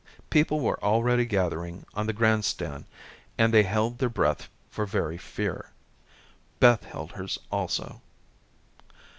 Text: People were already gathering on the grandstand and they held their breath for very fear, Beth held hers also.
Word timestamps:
People 0.31 0.59
were 0.61 0.83
already 0.83 1.25
gathering 1.25 1.85
on 1.93 2.07
the 2.07 2.11
grandstand 2.11 2.85
and 3.37 3.53
they 3.53 3.61
held 3.61 3.99
their 3.99 4.09
breath 4.09 4.49
for 4.67 4.87
very 4.87 5.19
fear, 5.19 5.69
Beth 6.59 6.85
held 6.85 7.11
hers 7.11 7.37
also. 7.51 8.01